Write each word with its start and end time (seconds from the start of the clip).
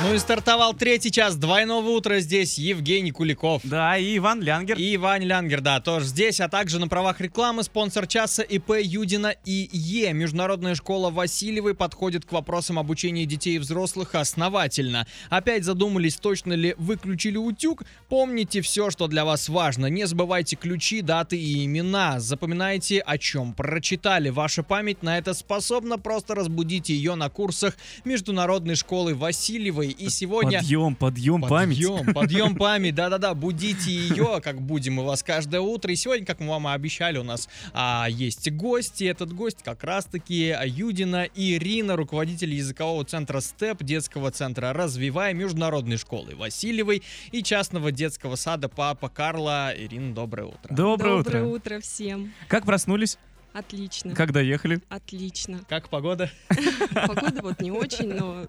Ну 0.00 0.14
и 0.14 0.18
стартовал 0.18 0.74
третий 0.74 1.10
час 1.10 1.34
двойного 1.34 1.88
утра. 1.90 2.20
Здесь 2.20 2.56
Евгений 2.56 3.10
Куликов. 3.10 3.62
Да, 3.64 3.98
и 3.98 4.16
Иван 4.16 4.40
Лянгер. 4.40 4.78
И 4.78 4.96
Вань 4.96 5.24
Лянгер, 5.24 5.60
да, 5.60 5.80
тоже 5.80 6.06
здесь, 6.06 6.40
а 6.40 6.48
также 6.48 6.78
на 6.78 6.86
правах 6.86 7.20
рекламы 7.20 7.64
спонсор 7.64 8.06
часа 8.06 8.44
ИП 8.44 8.74
Юдина 8.80 9.34
и 9.44 9.68
Е. 9.72 10.12
Международная 10.12 10.76
школа 10.76 11.10
Васильевой 11.10 11.74
подходит 11.74 12.24
к 12.24 12.30
вопросам 12.30 12.78
обучения 12.78 13.26
детей 13.26 13.56
и 13.56 13.58
взрослых 13.58 14.14
основательно. 14.14 15.04
Опять 15.30 15.64
задумались, 15.64 16.14
точно 16.16 16.52
ли 16.52 16.76
выключили 16.78 17.36
утюг? 17.36 17.82
Помните 18.08 18.60
все, 18.60 18.90
что 18.90 19.08
для 19.08 19.24
вас 19.24 19.48
важно. 19.48 19.86
Не 19.86 20.06
забывайте 20.06 20.54
ключи, 20.54 21.02
даты 21.02 21.36
и 21.36 21.64
имена. 21.64 22.20
Запоминайте, 22.20 23.00
о 23.00 23.18
чем 23.18 23.52
прочитали. 23.52 24.28
Ваша 24.28 24.62
память 24.62 25.02
на 25.02 25.18
это 25.18 25.34
способна. 25.34 25.98
Просто 25.98 26.36
разбудите 26.36 26.94
ее 26.94 27.16
на 27.16 27.28
курсах 27.30 27.76
Международной 28.04 28.76
школы 28.76 29.07
Васильевой. 29.14 29.88
И 29.88 30.08
сегодня... 30.10 30.58
Подъем, 30.58 30.94
подъем, 30.94 31.42
память. 31.42 31.86
Подъем, 31.86 32.14
подъем 32.14 32.56
память, 32.56 32.94
да-да-да, 32.94 33.34
будите 33.34 33.90
ее, 33.90 34.40
как 34.42 34.60
будем 34.60 34.94
мы 34.94 35.04
вас 35.04 35.22
каждое 35.22 35.60
утро. 35.60 35.92
И 35.92 35.96
сегодня, 35.96 36.26
как 36.26 36.40
мы 36.40 36.48
вам 36.48 36.68
и 36.68 36.72
обещали, 36.72 37.18
у 37.18 37.22
нас 37.22 37.48
а, 37.72 38.06
есть 38.08 38.50
гости. 38.52 39.04
Этот 39.04 39.32
гость 39.32 39.62
как 39.62 39.84
раз-таки 39.84 40.54
Юдина 40.64 41.28
Ирина, 41.34 41.96
руководитель 41.96 42.54
языкового 42.54 43.04
центра 43.04 43.40
СТЕП, 43.40 43.82
детского 43.82 44.30
центра 44.30 44.72
«Развивая» 44.72 45.34
Международной 45.34 45.96
школы 45.96 46.34
Васильевой 46.34 47.02
и 47.32 47.42
частного 47.42 47.92
детского 47.92 48.36
сада 48.36 48.68
«Папа 48.68 49.08
Карла». 49.08 49.72
Ирина, 49.76 50.14
доброе 50.14 50.48
утро. 50.48 50.74
Доброе, 50.74 51.18
Доброе 51.18 51.44
утро. 51.44 51.72
утро 51.74 51.80
всем. 51.80 52.32
Как 52.48 52.64
проснулись? 52.64 53.18
Отлично. 53.52 54.14
Как 54.14 54.32
доехали? 54.32 54.80
Отлично. 54.88 55.60
Как 55.68 55.88
погода? 55.88 56.30
Погода 56.94 57.42
вот 57.42 57.60
не 57.60 57.70
очень, 57.70 58.12
но, 58.14 58.46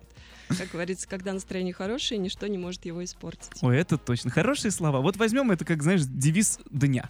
как 0.58 0.70
говорится, 0.71 1.08
когда 1.08 1.34
настроение 1.34 1.73
хорошее, 1.73 2.20
ничто 2.20 2.48
не 2.48 2.58
может 2.58 2.85
его 2.85 3.03
испортить. 3.03 3.49
Ой, 3.62 3.78
это 3.78 3.97
точно. 3.97 4.31
Хорошие 4.31 4.72
слова. 4.72 5.00
Вот 5.00 5.17
возьмем 5.17 5.52
это, 5.52 5.66
как, 5.66 5.83
знаешь, 5.83 6.02
девиз 6.03 6.59
дня. 6.69 7.09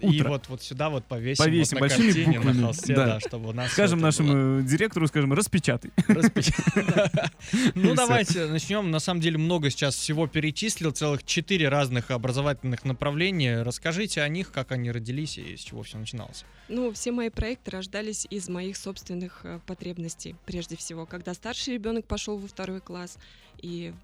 И 0.00 0.06
Утро. 0.20 0.28
вот, 0.30 0.48
вот 0.48 0.62
сюда 0.62 0.88
вот 0.90 1.04
повесим, 1.04 1.44
Повесим 1.44 1.78
вот 1.78 1.82
на 1.82 1.88
большими 1.88 2.06
картине, 2.12 2.38
буквами. 2.38 2.56
на 2.58 2.64
холсте, 2.66 2.94
Да. 2.94 3.06
да, 3.06 3.20
чтобы 3.20 3.48
у 3.48 3.52
нас 3.52 3.72
Скажем 3.72 3.98
было. 3.98 4.06
нашему 4.06 4.60
э, 4.60 4.62
директору, 4.64 5.06
скажем, 5.06 5.32
распечатай. 5.32 5.90
Распечатать. 6.08 7.30
И 7.52 7.70
Ну, 7.74 7.94
давайте 7.94 8.46
начнем. 8.46 8.90
На 8.90 8.98
самом 9.00 9.20
деле 9.20 9.38
много 9.38 9.70
сейчас 9.70 9.94
всего 9.96 10.26
перечислил, 10.26 10.90
целых 10.90 11.24
четыре 11.24 11.68
разных 11.68 12.10
образовательных 12.10 12.84
направления. 12.84 13.62
Расскажите 13.62 14.22
о 14.22 14.28
них, 14.28 14.52
как 14.52 14.72
они 14.72 14.90
родились 14.90 15.38
и 15.38 15.56
с 15.56 15.60
чего 15.60 15.82
все 15.82 15.98
начиналось. 15.98 16.44
Ну, 16.68 16.92
все 16.92 17.12
мои 17.12 17.30
проекты 17.30 17.70
рождались 17.70 18.26
из 18.30 18.48
моих 18.48 18.76
собственных 18.76 19.40
э, 19.44 19.60
потребностей, 19.66 20.34
прежде 20.46 20.76
всего. 20.76 21.06
Когда 21.06 21.32
старший 21.34 21.74
ребенок 21.74 22.04
пошел 22.06 22.38
во 22.38 22.48
второй 22.48 22.80
класс, 22.80 23.18
и 23.62 23.94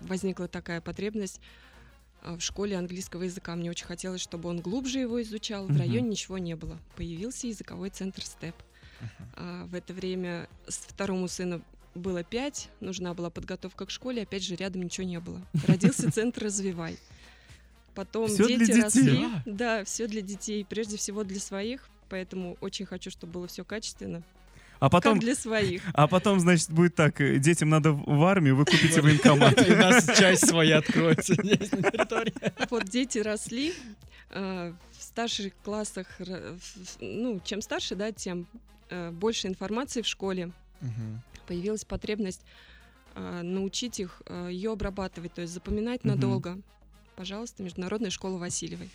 возникла 0.00 0.48
такая 0.48 0.80
потребность 0.80 1.40
в 2.24 2.40
школе 2.40 2.76
английского 2.76 3.22
языка. 3.22 3.54
Мне 3.56 3.70
очень 3.70 3.86
хотелось, 3.86 4.20
чтобы 4.20 4.48
он 4.48 4.60
глубже 4.60 5.00
его 5.00 5.20
изучал. 5.22 5.66
В 5.66 5.76
районе 5.76 6.10
ничего 6.10 6.38
не 6.38 6.54
было. 6.56 6.78
Появился 6.96 7.46
языковой 7.46 7.90
центр 7.90 8.24
СТЕП. 8.24 8.54
А 9.34 9.66
в 9.66 9.74
это 9.74 9.92
время 9.92 10.48
второму 10.66 11.28
сыну 11.28 11.62
было 11.94 12.22
пять, 12.22 12.68
нужна 12.80 13.14
была 13.14 13.30
подготовка 13.30 13.86
к 13.86 13.90
школе, 13.90 14.22
опять 14.22 14.42
же, 14.42 14.54
рядом 14.54 14.82
ничего 14.82 15.06
не 15.06 15.20
было. 15.20 15.40
Родился 15.66 16.10
центр 16.12 16.44
«Развивай». 16.44 16.98
Потом 17.94 18.34
для 18.34 18.56
дети 18.56 18.80
росли. 18.80 19.24
А. 19.24 19.42
Да, 19.44 19.84
все 19.84 20.06
для 20.06 20.22
детей, 20.22 20.64
прежде 20.64 20.96
всего 20.96 21.24
для 21.24 21.38
своих, 21.40 21.88
поэтому 22.08 22.56
очень 22.60 22.86
хочу, 22.86 23.10
чтобы 23.10 23.34
было 23.34 23.46
все 23.46 23.64
качественно, 23.64 24.22
А 24.82 24.90
потом, 24.90 25.14
как 25.14 25.22
для 25.22 25.36
своих. 25.36 25.82
а 25.94 26.08
потом, 26.08 26.40
значит, 26.40 26.68
будет 26.72 26.96
так, 26.96 27.20
э, 27.20 27.38
детям 27.38 27.68
надо 27.68 27.92
в 27.92 28.24
армию, 28.24 28.56
вы 28.56 28.64
купите 28.64 29.00
военкомат. 29.00 29.64
И 29.68 29.72
у 29.72 29.76
нас 29.76 30.04
часть 30.18 30.48
своя 30.48 30.78
откроется. 30.78 31.36
Вот 32.68 32.88
дети 32.88 33.18
росли, 33.18 33.74
э, 34.30 34.72
в 34.98 35.02
старших 35.02 35.52
классах, 35.62 36.08
ну, 36.98 37.40
чем 37.44 37.62
старше, 37.62 37.94
да, 37.94 38.10
тем 38.10 38.48
э, 38.90 39.12
больше 39.12 39.46
информации 39.46 40.02
в 40.02 40.06
школе, 40.08 40.50
появилась 41.46 41.84
потребность 41.84 42.40
научить 43.14 44.00
их 44.00 44.20
ее 44.48 44.72
обрабатывать, 44.72 45.32
то 45.34 45.42
есть 45.42 45.52
запоминать 45.52 46.02
надолго. 46.02 46.58
Пожалуйста, 47.14 47.62
Международная 47.62 48.10
школа 48.10 48.38
Васильевой. 48.38 48.90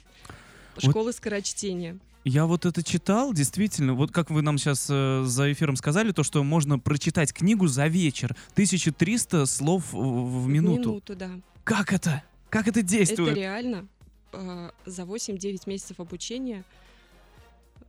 Вот- 0.76 0.90
Школа 0.92 1.12
скорочтения. 1.14 1.98
Я 2.28 2.46
вот 2.46 2.66
это 2.66 2.84
читал, 2.84 3.34
действительно, 3.34 3.94
вот 3.94 4.12
как 4.12 4.30
вы 4.30 4.42
нам 4.42 4.58
сейчас 4.58 4.88
за 4.88 5.52
эфиром 5.52 5.78
сказали, 5.78 6.12
то, 6.12 6.24
что 6.24 6.44
можно 6.44 6.78
прочитать 6.78 7.32
книгу 7.32 7.68
за 7.68 7.88
вечер. 7.88 8.36
1300 8.52 9.46
слов 9.46 9.94
в, 9.94 10.44
в 10.44 10.48
минуту. 10.48 10.90
Минуту, 10.90 11.16
да. 11.16 11.30
Как 11.64 11.94
это? 11.94 12.22
Как 12.50 12.68
это 12.68 12.80
Это 12.82 12.90
действует? 12.90 13.36
реально. 13.36 13.88
э, 14.34 14.72
За 14.86 15.04
8-9 15.04 15.62
месяцев 15.68 16.02
обучения 16.02 16.66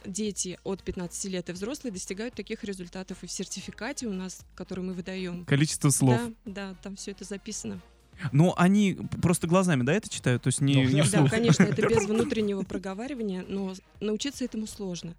дети 0.06 0.58
от 0.62 0.84
15 0.84 1.24
лет 1.32 1.48
и 1.48 1.52
взрослые 1.52 1.92
достигают 1.92 2.34
таких 2.34 2.62
результатов. 2.62 3.18
И 3.22 3.26
в 3.26 3.32
сертификате 3.32 4.06
у 4.06 4.12
нас, 4.12 4.42
который 4.54 4.84
мы 4.84 4.92
выдаем, 4.92 5.44
Количество 5.46 5.90
слов. 5.90 6.16
Да, 6.16 6.70
да, 6.70 6.74
там 6.82 6.94
все 6.94 7.10
это 7.10 7.24
записано. 7.24 7.80
Но 8.32 8.54
они 8.56 8.98
просто 9.22 9.46
глазами, 9.46 9.82
да, 9.82 9.92
это 9.92 10.08
читают? 10.08 10.42
То 10.42 10.48
есть 10.48 10.60
не, 10.60 10.74
Ну, 10.74 10.88
не 10.88 11.02
да, 11.02 11.26
конечно, 11.28 11.62
это 11.64 11.86
без 11.86 12.06
внутреннего 12.06 12.62
проговаривания, 12.62 13.44
но 13.48 13.74
научиться 14.00 14.44
этому 14.44 14.66
сложно. 14.66 15.14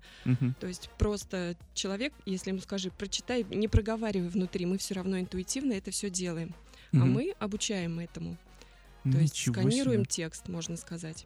То 0.59 0.67
есть 0.67 0.89
просто 0.97 1.55
человек, 1.73 2.13
если 2.25 2.51
ему 2.51 2.59
скажи, 2.59 2.91
прочитай, 2.91 3.45
не 3.49 3.67
проговаривай 3.67 4.29
внутри, 4.29 4.65
мы 4.65 4.77
все 4.77 4.95
равно 4.95 5.19
интуитивно 5.19 5.73
это 5.73 5.91
все 5.91 6.09
делаем. 6.09 6.53
А 6.93 6.97
мы 6.97 7.33
обучаем 7.39 7.99
этому. 7.99 8.37
То 9.03 9.17
есть 9.17 9.33
Ничего 9.33 9.53
сканируем 9.53 10.01
себе. 10.01 10.09
текст, 10.09 10.49
можно 10.49 10.75
сказать. 10.75 11.25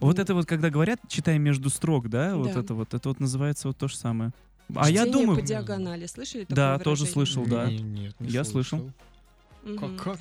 Вот 0.00 0.16
Ну, 0.16 0.22
это 0.22 0.34
вот, 0.34 0.46
когда 0.46 0.70
говорят, 0.70 1.00
читай 1.08 1.38
между 1.38 1.70
строк, 1.70 2.08
да, 2.08 2.36
вот 2.36 2.50
это 2.50 2.74
вот, 2.74 2.94
это 2.94 3.08
вот 3.08 3.20
называется 3.20 3.68
вот 3.68 3.76
то 3.76 3.88
же 3.88 3.96
самое. 3.96 4.32
А 4.74 4.90
я 4.90 5.04
думаю... 5.06 5.38
по 5.38 5.44
диагонали, 5.44 6.06
слышали 6.06 6.42
такое 6.44 6.56
Да, 6.56 6.78
тоже 6.78 7.06
слышал, 7.06 7.44
да. 7.44 7.70
Не- 7.70 7.80
Нет, 7.80 8.20
не 8.20 8.28
Я 8.28 8.44
слышал. 8.44 8.90
Как? 9.78 9.96
как? 9.96 10.18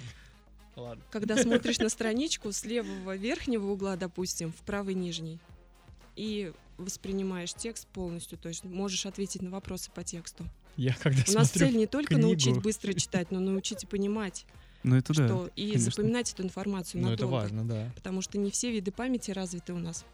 Ладно. 0.79 1.03
Когда 1.11 1.37
смотришь 1.41 1.79
на 1.79 1.89
страничку 1.89 2.51
с 2.51 2.63
левого 2.65 3.15
верхнего 3.15 3.67
угла, 3.71 3.95
допустим, 3.95 4.51
в 4.51 4.61
правый 4.65 4.93
нижний, 4.95 5.39
и 6.15 6.51
воспринимаешь 6.77 7.53
текст 7.53 7.87
полностью, 7.87 8.37
то 8.37 8.49
есть 8.49 8.63
можешь 8.63 9.05
ответить 9.05 9.41
на 9.41 9.49
вопросы 9.49 9.89
по 9.93 10.03
тексту. 10.03 10.45
Я 10.77 10.93
когда 10.93 11.21
У 11.27 11.33
нас 11.33 11.49
цель 11.49 11.75
не 11.75 11.87
только 11.87 12.13
книгу. 12.15 12.27
научить 12.27 12.61
быстро 12.61 12.93
читать, 12.93 13.31
но 13.31 13.39
научить 13.39 13.83
и 13.83 13.87
понимать, 13.87 14.45
Ну 14.83 14.95
это 14.95 15.13
да. 15.13 15.27
что 15.27 15.49
и 15.55 15.67
конечно. 15.73 15.91
запоминать 15.91 16.31
эту 16.33 16.43
информацию 16.43 17.01
Ну, 17.01 17.11
это 17.11 17.23
надолго. 17.25 17.41
важно, 17.43 17.65
да. 17.67 17.91
Потому 17.95 18.21
что 18.21 18.37
не 18.37 18.49
все 18.51 18.71
виды 18.71 18.91
памяти 18.91 19.31
развиты 19.31 19.73
у 19.73 19.77
нас. 19.77 20.05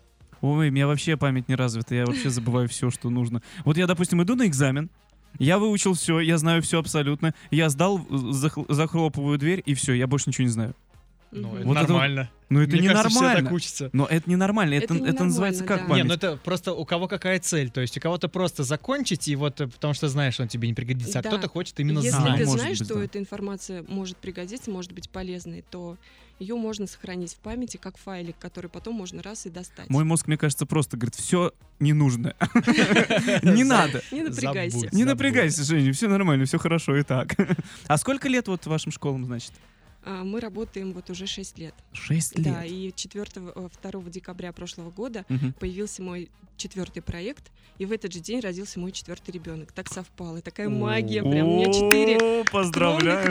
Ой, 0.42 0.70
у 0.70 0.72
меня 0.72 0.86
вообще 0.88 1.18
память 1.18 1.48
не 1.48 1.56
развита, 1.56 1.96
я 1.96 2.06
вообще 2.06 2.30
забываю 2.30 2.68
все, 2.68 2.90
что 2.90 3.10
нужно. 3.10 3.42
Вот 3.64 3.78
я, 3.78 3.88
допустим, 3.88 4.22
иду 4.24 4.36
на 4.36 4.46
экзамен, 4.48 4.90
я 5.40 5.58
выучил 5.58 5.94
все, 5.94 6.20
я 6.20 6.38
знаю 6.38 6.62
все 6.62 6.80
абсолютно, 6.80 7.34
я 7.52 7.70
сдал, 7.70 8.00
захл- 8.00 8.66
захлопываю 8.70 9.38
дверь, 9.38 9.62
и 9.66 9.74
все, 9.74 9.94
я 9.94 10.08
больше 10.08 10.30
ничего 10.30 10.46
не 10.46 10.52
знаю. 10.52 10.76
Ну, 11.32 11.56
это 11.58 11.68
Вот 11.68 11.78
это 11.78 11.88
нормально. 11.88 12.30
Ну 12.48 12.62
это 12.62 12.78
Мне 12.78 12.88
кажется, 12.90 13.10
все 13.10 13.20
ненормально. 13.20 13.44
так 13.50 13.54
учатся. 13.54 13.90
Но 13.92 14.06
это 14.06 14.30
ненормально, 14.30 14.74
это, 14.76 14.84
Это 14.86 14.94
это, 14.94 15.02
ненормально, 15.04 15.26
называется 15.26 15.64
как 15.64 15.82
да. 15.82 15.88
память? 15.88 16.04
Не, 16.04 16.08
ну 16.08 16.14
это 16.14 16.38
просто 16.38 16.74
у 16.74 16.86
кого 16.86 17.08
какая 17.08 17.40
цель. 17.40 17.72
То 17.72 17.82
есть 17.82 17.98
у 17.98 18.00
кого-то 18.00 18.30
просто 18.30 18.64
закончить, 18.64 19.28
и 19.28 19.36
вот 19.36 19.60
э, 19.62 19.68
потому 19.68 19.94
что 19.96 20.08
знаешь, 20.10 20.40
он 20.40 20.48
тебе 20.48 20.68
не 20.68 20.74
пригодится, 20.76 21.20
а 21.20 21.22
Да. 21.24 21.30
кто-то 21.30 21.50
хочет 21.50 21.80
именно 21.80 21.98
Если 22.00 22.10
знать. 22.12 22.24
знать. 22.24 22.38
ты 22.40 22.46
Может 22.46 22.62
знаешь, 22.62 22.78
быть, 22.80 22.88
что 22.88 22.96
да. 23.00 23.04
эта 23.04 23.20
информация 23.20 23.84
может 23.88 24.18
пригодиться, 24.18 24.70
может 24.70 24.92
быть 24.92 25.10
полезной, 25.10 25.64
то 25.70 25.98
ее 26.38 26.56
можно 26.56 26.86
сохранить 26.86 27.34
в 27.34 27.38
памяти 27.38 27.78
как 27.78 27.98
файлик, 27.98 28.38
который 28.38 28.70
потом 28.70 28.94
можно 28.96 29.24
раз 29.24 29.46
и 29.48 29.50
достать. 29.50 29.90
Мой 29.90 30.04
мозг, 30.04 30.28
мне 30.28 30.38
кажется, 30.38 30.66
просто 30.68 30.98
говорит, 30.98 31.16
все 31.16 31.52
не 31.80 31.94
нужно. 31.94 32.36
Не 33.44 33.64
надо. 33.64 34.02
Не 34.12 34.22
напрягайся. 34.24 34.90
Не 34.92 35.04
напрягайся, 35.04 35.64
Женя, 35.64 35.92
все 35.94 36.08
нормально, 36.08 36.46
все 36.46 36.58
хорошо 36.60 36.96
и 36.96 37.04
так. 37.04 37.36
А 37.88 37.98
сколько 37.98 38.28
лет 38.30 38.48
вот 38.48 38.66
вашим 38.68 38.92
школам, 38.92 39.26
значит? 39.26 39.52
А, 40.08 40.24
Мы 40.24 40.40
работаем 40.40 40.94
вот 40.94 41.10
уже 41.10 41.26
6 41.26 41.58
лет. 41.58 41.74
Шесть 41.92 42.36
Да, 42.42 42.64
лет. 42.64 42.72
и 42.72 42.94
4, 42.96 43.26
2 43.82 44.10
декабря 44.12 44.52
прошлого 44.52 44.92
года 44.92 45.26
Мгм. 45.30 45.54
появился 45.54 46.04
мой 46.04 46.30
четвертый 46.58 47.02
проект, 47.02 47.52
и 47.80 47.86
в 47.86 47.92
этот 47.92 48.14
же 48.14 48.20
день 48.20 48.40
родился 48.40 48.80
мой 48.80 48.92
четвертый 48.92 49.32
ребенок. 49.32 49.72
Так 49.72 49.90
совпало. 49.92 50.42
Такая 50.42 50.70
магия. 50.70 51.22
Прям 51.22 51.48
у 51.50 51.56
меня 51.58 51.74
четыре 51.74 52.44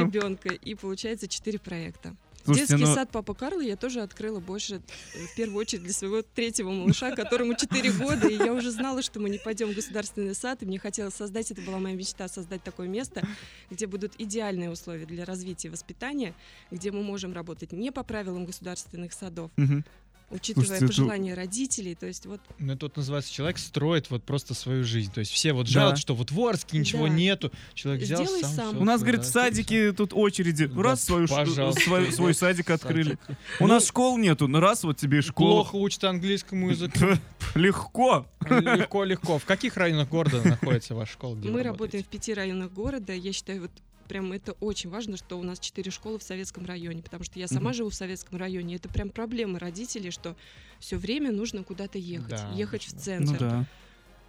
ребенка, 0.05 0.49
и 0.51 0.75
получается 0.75 1.29
четыре 1.29 1.59
проекта. 1.59 2.15
Слушайте, 2.45 2.75
Детский 2.75 2.87
ну, 2.87 2.95
сад 2.95 3.11
Папа 3.11 3.33
Карла 3.35 3.61
я 3.61 3.77
тоже 3.77 4.03
открыла 4.03 4.39
больше, 4.39 4.83
э, 5.15 5.27
в 5.27 5.35
первую 5.35 5.61
очередь, 5.61 5.85
для 5.85 5.93
своего 5.93 6.23
третьего 6.23 6.71
малыша, 6.71 7.11
которому 7.17 7.55
4 7.55 7.93
года, 7.93 8.29
и 8.29 8.37
я 8.37 8.53
уже 8.53 8.71
знала, 8.71 9.03
что 9.03 9.19
мы 9.19 9.31
не 9.31 9.39
пойдем 9.39 9.71
в 9.71 9.75
государственный 9.75 10.35
сад, 10.35 10.63
и 10.63 10.67
мне 10.67 10.79
хотелось 10.79 11.15
создать, 11.15 11.51
это 11.51 11.63
была 11.63 11.79
моя 11.79 11.97
мечта, 11.97 12.29
создать 12.29 12.63
такое 12.63 12.87
место, 12.87 13.27
где 13.71 13.87
будут 13.87 14.13
идеальные 14.19 14.71
условия 14.71 15.07
для 15.07 15.25
развития 15.25 15.69
и 15.69 15.71
воспитания, 15.71 16.35
где 16.71 16.91
мы 16.91 17.03
можем 17.03 17.33
работать 17.33 17.73
не 17.73 17.91
по 17.91 18.03
правилам 18.03 18.45
государственных 18.45 19.13
садов, 19.15 19.51
мгм. 19.57 19.85
Учитывая 20.31 20.67
Слушайте, 20.67 20.85
это- 20.85 20.87
пожелания 20.87 21.35
родителей. 21.35 21.95
То 21.95 22.07
есть 22.07 22.27
вот 22.27 22.41
Ну, 22.59 22.73
это 22.73 22.87
вот 22.87 22.97
называется, 22.97 23.33
человек 23.33 23.59
строит 23.59 24.11
вот 24.11 24.25
просто 24.25 24.55
свою 24.55 24.85
жизнь. 24.85 25.13
То 25.13 25.21
есть 25.21 25.33
все 25.33 25.53
вот 25.53 25.67
Да. 25.67 25.73
жалуют, 25.73 25.99
что 25.99 26.15
вот 26.15 26.31
в 26.31 26.41
Орске 26.41 26.79
ничего 26.79 27.07
Да. 27.09 27.15
нету. 27.15 27.53
Человек 27.75 28.03
взял 28.03 28.25
Сделай 28.25 28.41
сам. 28.43 28.51
сам. 28.53 28.79
У 28.79 28.85
нас, 28.85 29.01
да, 29.01 29.05
говорит, 29.07 29.21
в 29.23 29.25
всё, 29.25 29.33
садике 29.33 29.93
тут 29.93 30.13
очереди. 30.13 30.67
Да, 30.67 30.83
Раз 30.83 31.05
свою, 31.05 31.27
свой, 31.29 32.13
свой 32.13 32.35
садик 32.35 32.71
открыли. 32.71 33.19
Садик. 33.27 33.39
У 33.61 33.67
нас 33.67 33.87
школ 33.87 34.19
нету, 34.19 34.49
ну 34.49 34.61
раз 34.61 34.85
вот 34.85 34.97
тебе 34.97 35.19
и 35.19 35.23
школа. 35.23 35.63
Плохо 35.63 35.77
учат 35.77 36.05
английскому 36.05 36.71
языку. 36.71 36.99
Легко. 37.55 38.27
Легко, 38.49 39.05
легко. 39.05 39.39
В 39.39 39.45
каких 39.45 39.77
районах 39.77 40.09
города 40.09 40.43
находится 40.47 40.95
ваша 40.95 41.13
школа? 41.13 41.35
мы 41.37 41.63
работаем 41.63 42.03
в 42.05 42.07
пяти 42.09 42.35
районах 42.35 42.73
города. 42.73 43.13
Я 43.13 43.33
считаю, 43.33 43.63
вот 43.63 43.71
прям 44.05 44.33
это 44.33 44.53
очень 44.61 44.91
важно, 44.91 45.17
что 45.17 45.39
у 45.39 45.43
нас 45.43 45.59
четыре 45.59 45.91
школы 45.91 46.19
в 46.19 46.23
советском 46.23 46.65
районе, 46.67 47.03
потому 47.03 47.25
что 47.25 47.39
я 47.39 47.49
сама 47.49 47.71
Мгм. 47.71 47.75
живу 47.75 47.91
в 47.91 47.95
советском 47.95 48.39
районе. 48.39 48.77
Это 48.77 48.89
прям 48.89 49.11
проблема 49.11 49.59
родителей, 49.59 50.11
что 50.11 50.37
все 50.81 50.97
время 50.97 51.33
нужно 51.33 51.65
куда-то 51.65 51.99
ехать, 51.99 52.29
Да, 52.31 52.53
ехать 52.55 52.85
в 52.87 52.93
да. 52.93 52.99
центр. 53.01 53.33
Ну 53.33 53.39
да. 53.39 53.67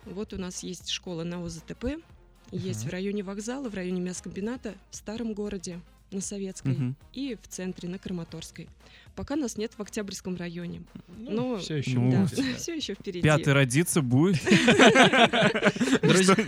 Вот 0.06 0.34
у 0.34 0.38
нас 0.38 0.64
есть 0.64 0.90
школа 0.90 1.24
на 1.24 1.44
ОЗТП, 1.44 1.98
есть 2.52 2.82
Мгм. 2.82 2.90
в 2.90 2.92
районе 2.92 3.24
вокзала, 3.24 3.70
в 3.70 3.74
районе 3.74 4.02
мясокомбината, 4.02 4.76
в 4.92 4.96
старом 4.96 5.34
городе 5.34 5.80
на 6.12 6.22
Советской 6.22 6.74
Мгм. 6.74 6.96
и 7.14 7.38
в 7.42 7.48
центре 7.48 7.90
на 7.90 7.98
Краматорской. 7.98 8.70
Пока 9.16 9.36
нас 9.36 9.58
нет 9.58 9.72
в 9.78 9.82
Октябрьском 9.82 10.36
районе. 10.36 10.82
Ну, 11.18 11.32
Ну, 11.32 11.58
все 11.58 11.78
еще. 11.78 11.98
ну, 11.98 12.12
да, 12.12 12.28
все 12.58 12.76
еще 12.76 12.96
впереди. 12.96 13.22
Пятый 13.22 13.54
родиться 13.54 14.02
будет. 14.02 14.36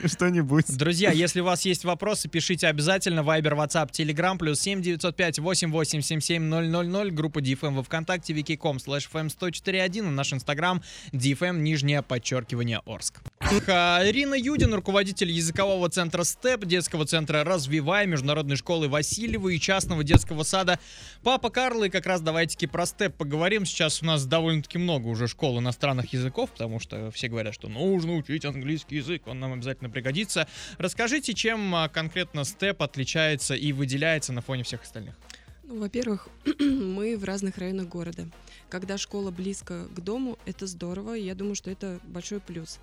Что-нибудь. 0.05 0.65
Друзья, 0.77 1.11
если 1.11 1.39
у 1.41 1.45
вас 1.45 1.63
есть 1.65 1.85
вопросы, 1.85 2.27
пишите 2.27 2.67
обязательно. 2.67 3.23
Вайбер, 3.23 3.53
WhatsApp, 3.53 3.91
Telegram, 3.91 4.37
плюс 4.37 4.59
7 4.59 4.81
905 4.81 5.39
8877 5.39 6.43
000, 6.43 7.11
группа 7.11 7.39
DFM 7.39 7.73
во 7.75 7.83
Вконтакте, 7.83 8.33
wiki.com 8.33 8.77
slash 8.77 9.09
fm 9.11 9.27
1041, 9.33 10.13
наш 10.13 10.33
инстаграм 10.33 10.81
DFM, 11.13 11.59
нижнее 11.59 12.01
подчеркивание 12.01 12.81
Орск. 12.85 13.21
Ирина 13.41 14.35
Юдин, 14.35 14.73
руководитель 14.73 15.31
языкового 15.31 15.89
центра 15.89 16.23
СТЕП, 16.23 16.65
детского 16.65 17.05
центра 17.05 17.43
«Развивай», 17.43 18.07
международной 18.07 18.55
школы 18.57 18.87
Васильева 18.89 19.49
и 19.49 19.59
частного 19.59 20.03
детского 20.03 20.43
сада 20.43 20.79
Папа 21.23 21.49
Карла. 21.49 21.85
И 21.85 21.89
как 21.89 22.05
раз 22.05 22.21
давайте-таки 22.57 22.67
про 22.67 22.85
СТЕП 22.85 23.15
поговорим. 23.15 23.65
Сейчас 23.65 24.01
у 24.01 24.05
нас 24.05 24.25
довольно-таки 24.25 24.79
много 24.79 25.07
уже 25.07 25.27
школ 25.27 25.59
иностранных 25.59 26.13
языков, 26.13 26.49
потому 26.51 26.79
что 26.79 27.11
все 27.11 27.27
говорят, 27.27 27.53
что 27.53 27.67
нужно 27.67 28.15
учить 28.15 28.45
английский 28.45 28.97
язык, 28.97 29.27
он 29.27 29.39
нам 29.39 29.53
обязательно 29.53 29.89
пригодится. 29.89 30.47
Расскажите, 30.79 31.33
чем 31.33 31.75
а, 31.75 31.87
конкретно 31.87 32.43
СТЕП 32.43 32.81
отличается 32.81 33.53
и 33.53 33.71
выделяется 33.73 34.33
на 34.33 34.41
фоне 34.41 34.63
всех 34.63 34.81
остальных? 34.81 35.15
Ну, 35.63 35.79
во-первых, 35.79 36.29
мы 36.59 37.15
в 37.17 37.23
разных 37.23 37.57
районах 37.59 37.87
города. 37.87 38.27
Когда 38.69 38.97
школа 38.97 39.29
близко 39.29 39.85
к 39.95 39.99
дому, 39.99 40.39
это 40.45 40.65
здорово, 40.65 41.13
я 41.13 41.35
думаю, 41.35 41.55
что 41.55 41.69
это 41.69 41.99
большой 42.05 42.39
плюс. 42.39 42.79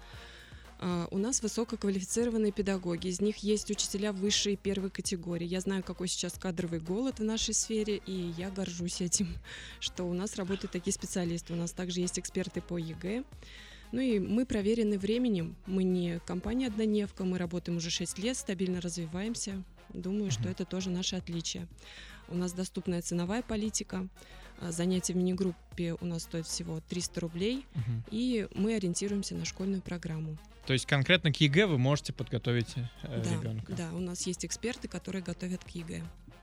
А, 0.86 1.08
У 1.10 1.16
нас 1.16 1.40
высококвалифицированные 1.42 2.52
педагоги, 2.52 3.06
из 3.06 3.22
них 3.22 3.38
есть 3.38 3.70
учителя 3.70 4.12
высшей 4.12 4.54
первой 4.54 4.90
категории. 4.90 5.46
Я 5.46 5.60
знаю, 5.60 5.82
какой 5.82 6.08
сейчас 6.08 6.34
кадровый 6.34 6.78
голод 6.78 7.20
в 7.20 7.24
нашей 7.24 7.54
сфере, 7.54 8.02
и 8.04 8.34
я 8.36 8.50
горжусь 8.50 9.00
этим, 9.00 9.28
что 9.80 10.04
у 10.04 10.12
нас 10.12 10.36
работают 10.36 10.72
такие 10.72 10.92
специалисты. 10.92 11.54
У 11.54 11.56
нас 11.56 11.72
также 11.72 12.00
есть 12.00 12.18
эксперты 12.18 12.60
по 12.60 12.76
ЕГЭ. 12.76 13.24
Ну 13.92 14.00
и 14.02 14.18
мы 14.18 14.44
проверены 14.44 14.98
временем. 14.98 15.56
Мы 15.64 15.84
не 15.84 16.20
компания 16.26 16.66
«Однодневка», 16.66 17.24
мы 17.24 17.38
работаем 17.38 17.78
уже 17.78 17.88
6 17.88 18.18
лет, 18.18 18.36
стабильно 18.36 18.82
развиваемся. 18.82 19.62
Думаю, 19.94 20.30
что 20.30 20.50
это 20.50 20.66
тоже 20.66 20.90
наше 20.90 21.16
отличие. 21.16 21.66
У 22.28 22.34
нас 22.34 22.52
доступная 22.52 23.00
ценовая 23.00 23.42
политика. 23.42 24.06
А, 24.60 24.72
Занятие 24.72 25.14
в 25.14 25.16
мини-группе 25.16 25.94
у 26.00 26.06
нас 26.06 26.22
стоит 26.22 26.46
всего 26.46 26.80
300 26.88 27.20
рублей. 27.20 27.66
И 28.10 28.46
мы 28.54 28.74
ориентируемся 28.76 29.34
на 29.34 29.44
школьную 29.44 29.82
программу. 29.82 30.36
То 30.66 30.72
есть 30.72 30.86
конкретно 30.86 31.30
к 31.32 31.36
ЕГЭ 31.40 31.66
вы 31.66 31.76
можете 31.76 32.12
подготовить 32.14 32.74
э, 33.02 33.22
да, 33.22 33.30
ребенка? 33.34 33.72
да, 33.74 33.92
у 33.92 33.98
нас 33.98 34.26
есть 34.26 34.46
эксперты, 34.46 34.88
которые 34.88 35.22
готовят 35.22 35.62
к 35.62 35.68
ЕГЭ. 35.68 36.02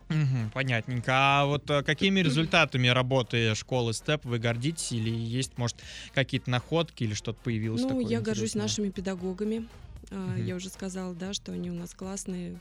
Мгм, 0.10 0.52
понятненько. 0.54 1.12
А 1.16 1.46
вот 1.46 1.68
э, 1.72 1.82
какими 1.82 2.20
результатами 2.20 2.88
работы 2.90 3.56
школы 3.56 3.94
СТЕП 3.94 4.26
вы 4.26 4.38
гордитесь? 4.38 4.92
Или 4.92 5.10
есть, 5.10 5.58
может, 5.58 5.78
какие-то 6.14 6.52
находки 6.52 7.04
или 7.04 7.16
что-то 7.16 7.40
появилось 7.42 7.82
Ну, 7.82 7.88
такое 7.88 8.06
я 8.06 8.20
горжусь 8.20 8.50
интересное? 8.50 8.62
нашими 8.62 8.90
педагогами. 8.90 9.68
Мгм. 10.12 10.46
Я 10.46 10.56
уже 10.56 10.70
сказала, 10.70 11.16
да, 11.16 11.34
что 11.34 11.54
они 11.54 11.72
у 11.72 11.74
нас 11.74 11.96
классные, 11.96 12.60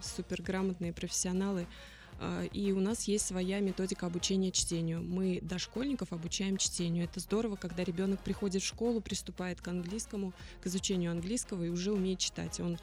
суперграмотные 0.00 0.92
профессионалы. 0.94 1.66
А, 2.18 2.44
И 2.52 2.72
у 2.72 2.80
нас 2.80 3.04
есть 3.04 3.26
своя 3.26 3.60
методика 3.60 4.06
обучения 4.06 4.50
чтению. 4.50 5.02
Мы 5.02 5.38
дошкольников 5.42 6.12
обучаем 6.12 6.56
чтению. 6.56 7.04
Это 7.04 7.20
здорово, 7.20 7.56
когда 7.56 7.84
ребенок 7.84 8.20
приходит 8.20 8.62
в 8.62 8.66
школу, 8.66 9.00
приступает 9.00 9.60
к 9.60 9.68
английскому, 9.68 10.32
к 10.62 10.66
изучению 10.66 11.10
английского 11.10 11.64
и 11.64 11.68
уже 11.68 11.92
умеет 11.92 12.18
читать. 12.18 12.58
Он, 12.60 12.78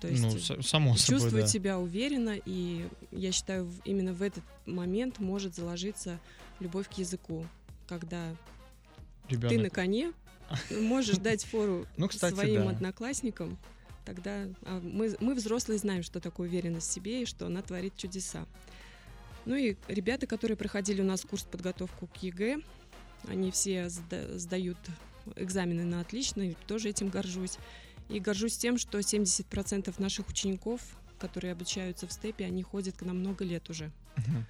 то 0.00 0.08
есть, 0.08 0.22
Ну, 0.22 0.62
само 0.62 0.96
собой, 0.96 1.20
чувствует 1.20 1.44
да. 1.44 1.48
себя 1.50 1.78
уверенно, 1.78 2.36
и 2.44 2.88
я 3.12 3.30
считаю, 3.32 3.70
именно 3.84 4.12
в 4.12 4.22
этот 4.22 4.42
момент 4.66 5.18
может 5.20 5.54
заложиться 5.54 6.18
любовь 6.60 6.88
к 6.88 6.94
языку, 6.94 7.46
когда 7.86 8.34
ты 9.28 9.36
на 9.36 9.48
Ребенок. 9.48 9.72
коне 9.72 10.12
можешь 10.82 11.16
дать 11.18 11.44
фору 11.44 11.86
Ну, 11.96 12.08
кстати, 12.08 12.34
своим 12.34 12.64
да. 12.64 12.70
одноклассникам, 12.70 13.56
тогда 14.04 14.46
а, 14.62 14.80
мы, 14.80 15.16
мы 15.20 15.34
взрослые 15.34 15.78
знаем, 15.78 16.02
что 16.02 16.20
такое 16.20 16.48
уверенность 16.48 16.88
в 16.88 16.92
себе 16.92 17.22
и 17.22 17.26
что 17.26 17.46
она 17.46 17.62
творит 17.62 17.96
чудеса. 17.96 18.46
Ну 19.44 19.56
и 19.56 19.76
ребята, 19.88 20.26
которые 20.26 20.56
проходили 20.56 21.02
у 21.02 21.04
нас 21.04 21.22
курс 21.22 21.42
подготовку 21.44 22.06
к 22.06 22.16
ЕГЭ, 22.18 22.60
они 23.28 23.50
все 23.50 23.86
сда- 23.88 24.38
сдают 24.38 24.78
экзамены 25.36 25.84
на 25.84 26.00
отлично, 26.00 26.42
и 26.42 26.54
тоже 26.66 26.90
этим 26.90 27.08
горжусь. 27.08 27.58
И 28.08 28.20
горжусь 28.20 28.56
тем, 28.56 28.78
что 28.78 28.98
70% 28.98 29.94
наших 29.98 30.28
учеников, 30.28 30.80
которые 31.18 31.52
обучаются 31.52 32.06
в 32.06 32.12
степе, 32.12 32.44
они 32.44 32.62
ходят 32.62 32.96
к 32.96 33.02
нам 33.02 33.18
много 33.18 33.44
лет 33.44 33.70
уже. 33.70 33.90
Мгм. 34.16 34.46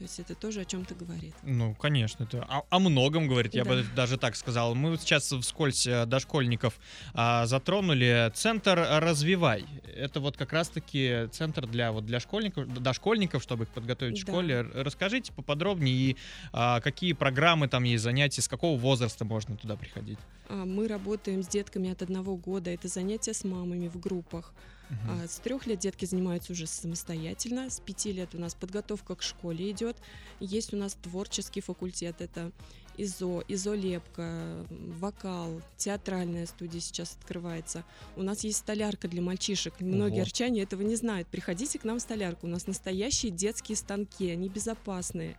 То 0.00 0.04
есть 0.04 0.18
это 0.18 0.34
тоже 0.34 0.62
о 0.62 0.64
чем-то 0.64 0.94
говорит. 0.94 1.34
Ну, 1.42 1.74
конечно, 1.74 2.24
это 2.24 2.42
о, 2.48 2.62
о 2.70 2.78
многом 2.78 3.28
говорит, 3.28 3.52
я 3.54 3.64
Да. 3.64 3.70
бы 3.70 3.84
даже 3.94 4.16
так 4.16 4.34
сказал. 4.34 4.74
Мы 4.74 4.92
вот 4.92 5.02
сейчас 5.02 5.30
вскользь 5.30 5.86
э, 5.86 6.06
дошкольников 6.06 6.80
а, 7.12 7.44
затронули. 7.44 8.32
Центр 8.34 8.78
«Развивай». 9.02 9.66
Это 9.94 10.20
вот 10.20 10.38
как 10.38 10.54
раз-таки 10.54 11.28
центр 11.32 11.66
для, 11.66 11.92
вот, 11.92 12.06
для 12.06 12.18
школьников, 12.18 12.66
дошкольников, 12.82 13.42
чтобы 13.42 13.64
их 13.64 13.68
подготовить 13.68 14.18
в 14.18 14.24
Да. 14.24 14.32
школе. 14.32 14.54
Р- 14.54 14.70
Расскажите 14.74 15.34
поподробнее, 15.34 15.94
и, 15.94 16.16
а, 16.54 16.80
какие 16.80 17.12
программы 17.12 17.68
там 17.68 17.84
есть, 17.84 18.02
занятия, 18.02 18.40
с 18.40 18.48
какого 18.48 18.78
возраста 18.78 19.26
можно 19.26 19.58
туда 19.58 19.76
приходить. 19.76 20.18
А, 20.48 20.64
Мы 20.64 20.88
работаем 20.88 21.42
с 21.42 21.46
детками 21.48 21.90
от 21.90 22.00
одного 22.00 22.36
года. 22.36 22.70
Это 22.70 22.88
занятия 22.88 23.34
с 23.34 23.44
мамами 23.44 23.88
в 23.88 24.00
группах. 24.00 24.54
Мгм. 24.90 25.10
А 25.10 25.28
С 25.28 25.36
трех 25.36 25.66
лет 25.66 25.78
детки 25.78 26.04
занимаются 26.04 26.52
уже 26.52 26.66
самостоятельно. 26.66 27.70
С 27.70 27.80
пяти 27.80 28.12
лет 28.12 28.34
у 28.34 28.38
нас 28.38 28.54
подготовка 28.54 29.14
к 29.14 29.22
школе 29.22 29.70
идет. 29.70 29.96
Есть 30.40 30.74
у 30.74 30.76
нас 30.76 30.94
творческий 30.94 31.60
факультет. 31.60 32.20
Это 32.20 32.50
ИЗО, 32.96 33.44
изолепка, 33.48 34.66
вокал, 34.68 35.62
театральная 35.76 36.46
студия 36.46 36.80
сейчас 36.80 37.16
открывается. 37.18 37.84
У 38.16 38.22
нас 38.22 38.44
есть 38.44 38.58
столярка 38.58 39.08
для 39.08 39.22
мальчишек. 39.22 39.74
Многие 39.80 40.16
Ого. 40.16 40.22
арчане 40.22 40.62
этого 40.62 40.82
не 40.82 40.96
знают. 40.96 41.28
Приходите 41.28 41.78
к 41.78 41.84
нам 41.84 41.98
в 41.98 42.02
столярку. 42.02 42.46
У 42.46 42.50
нас 42.50 42.66
настоящие 42.66 43.32
детские 43.32 43.76
станки, 43.76 44.30
они 44.30 44.48
безопасные. 44.48 45.36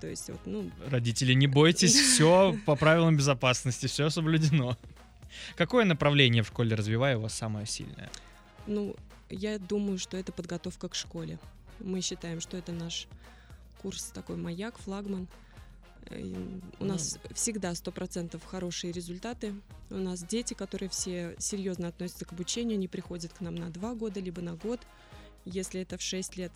То 0.00 0.06
есть 0.06 0.28
вот, 0.28 0.40
ну, 0.44 0.70
Родители, 0.86 1.34
не 1.34 1.46
бойтесь, 1.46 1.94
все 2.14 2.56
по 2.64 2.76
правилам 2.76 3.16
безопасности, 3.16 3.86
все 3.86 4.08
соблюдено. 4.10 4.76
Какое 5.56 5.84
направление 5.84 6.42
в 6.42 6.48
школе 6.48 6.74
«Развивай» 6.76 7.16
у 7.16 7.20
вас 7.20 7.34
самое 7.34 7.66
сильное? 7.66 8.10
Ну, 8.66 8.96
я 9.28 9.58
думаю, 9.58 9.98
что 9.98 10.16
это 10.16 10.32
подготовка 10.32 10.88
к 10.88 10.94
школе. 10.94 11.38
Мы 11.80 12.00
считаем, 12.00 12.40
что 12.40 12.56
это 12.56 12.72
наш 12.72 13.08
курс 13.82 14.04
такой 14.14 14.36
маяк, 14.36 14.78
флагман. 14.78 15.28
Э, 16.06 16.22
У 16.78 16.84
нас 16.84 17.18
всегда 17.34 17.72
100% 17.72 18.40
хорошие 18.46 18.92
результаты. 18.92 19.54
У 19.90 19.96
нас 19.96 20.22
дети, 20.22 20.54
которые 20.54 20.88
все 20.88 21.36
серьезно 21.38 21.88
относятся 21.88 22.24
к 22.24 22.32
обучению, 22.32 22.76
они 22.76 22.88
приходят 22.88 23.32
к 23.32 23.40
нам 23.40 23.54
на 23.54 23.70
два 23.70 23.94
года, 23.94 24.20
либо 24.20 24.40
на 24.40 24.54
год, 24.54 24.80
если 25.44 25.80
это 25.80 25.98
в 25.98 26.02
6 26.02 26.36
лет. 26.36 26.52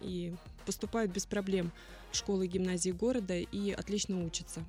И 0.00 0.34
поступают 0.64 1.12
без 1.12 1.26
проблем 1.26 1.70
в 2.10 2.16
школы 2.16 2.46
и 2.46 2.48
гимназии 2.48 2.90
города 2.90 3.36
и 3.36 3.70
отлично 3.72 4.24
учатся. 4.24 4.64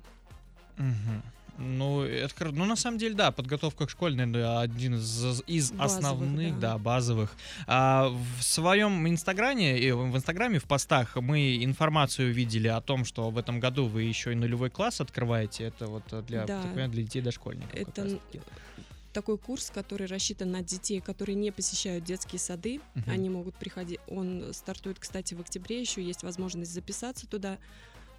Мгм. 0.76 1.22
Ну, 1.58 2.02
это, 2.02 2.50
ну, 2.52 2.64
на 2.64 2.76
самом 2.76 2.98
деле, 2.98 3.14
да, 3.14 3.30
подготовка 3.30 3.86
к 3.86 3.90
школе, 3.90 4.16
наверное, 4.16 4.60
один 4.60 4.96
из, 4.96 5.42
из 5.46 5.72
Базовых, 5.72 5.96
основных, 5.96 6.58
да. 6.58 6.72
да. 6.72 6.78
базовых. 6.78 7.36
А, 7.66 8.08
в 8.08 8.42
своем 8.42 9.08
инстаграме, 9.08 9.78
и 9.78 9.92
в 9.92 10.16
инстаграме, 10.16 10.58
в 10.58 10.64
постах 10.64 11.16
мы 11.16 11.62
информацию 11.64 12.32
видели 12.32 12.68
о 12.68 12.80
том, 12.80 13.04
что 13.04 13.30
в 13.30 13.38
этом 13.38 13.60
году 13.60 13.86
вы 13.86 14.02
еще 14.02 14.32
и 14.32 14.34
нулевой 14.34 14.70
класс 14.70 15.00
открываете. 15.00 15.64
Это 15.64 15.86
вот 15.86 16.02
э, 16.12 16.22
для, 16.22 16.44
Да. 16.44 16.62
понимаю, 16.62 16.88
для 16.90 17.02
детей 17.02 17.22
дошкольников. 17.22 17.74
Это 17.74 18.18
такой 19.12 19.38
курс, 19.38 19.70
который 19.72 20.06
рассчитан 20.06 20.50
на 20.50 20.62
детей, 20.62 21.00
которые 21.00 21.36
не 21.36 21.52
посещают 21.52 22.04
детские 22.04 22.40
сады. 22.40 22.80
Мгм. 22.94 23.10
Они 23.10 23.30
могут 23.30 23.54
приходить. 23.54 24.00
Он 24.08 24.52
стартует, 24.52 24.98
кстати, 24.98 25.34
в 25.34 25.40
октябре. 25.40 25.80
Еще 25.80 26.02
есть 26.02 26.24
возможность 26.24 26.72
записаться 26.72 27.26
туда. 27.26 27.58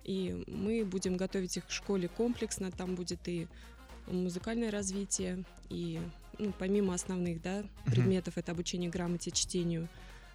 И 0.06 0.44
мы 0.48 0.86
будем 0.86 1.18
готовить 1.18 1.58
их 1.58 1.68
к 1.68 1.72
школе 1.72 2.08
комплексно. 2.08 2.72
Там 2.72 2.96
будет 2.96 3.28
и 3.28 3.48
музыкальное 4.08 4.72
развитие, 4.72 5.44
и 5.70 6.00
ну, 6.38 6.54
помимо 6.58 6.94
основных 6.94 7.42
да, 7.42 7.64
предметов, 7.86 8.38
это 8.38 8.52
обучение 8.52 8.90
грамоте, 8.90 9.32
чтению 9.32 9.88